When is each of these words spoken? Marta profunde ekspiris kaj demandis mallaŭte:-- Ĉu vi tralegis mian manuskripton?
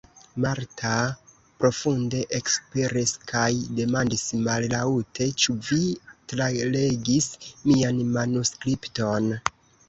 Marta 0.43 0.91
profunde 1.63 2.21
ekspiris 2.37 3.13
kaj 3.31 3.49
demandis 3.81 4.23
mallaŭte:-- 4.47 5.27
Ĉu 5.45 5.55
vi 5.69 5.79
tralegis 6.33 7.29
mian 7.69 8.03
manuskripton? 8.17 9.31